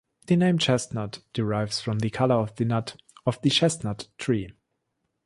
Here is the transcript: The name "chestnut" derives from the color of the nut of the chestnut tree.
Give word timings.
The 0.25 0.35
name 0.35 0.57
"chestnut" 0.57 1.19
derives 1.31 1.79
from 1.79 1.99
the 1.99 2.09
color 2.09 2.33
of 2.33 2.55
the 2.55 2.65
nut 2.65 2.95
of 3.27 3.39
the 3.43 3.51
chestnut 3.51 4.07
tree. 4.17 4.49